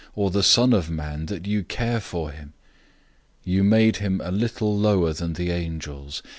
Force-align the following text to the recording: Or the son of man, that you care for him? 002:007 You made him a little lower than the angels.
Or 0.15 0.31
the 0.31 0.41
son 0.41 0.73
of 0.73 0.89
man, 0.89 1.27
that 1.27 1.45
you 1.45 1.63
care 1.63 1.99
for 1.99 2.31
him? 2.31 2.53
002:007 3.45 3.53
You 3.53 3.63
made 3.63 3.97
him 3.97 4.19
a 4.23 4.31
little 4.31 4.75
lower 4.75 5.13
than 5.13 5.33
the 5.33 5.51
angels. 5.51 6.23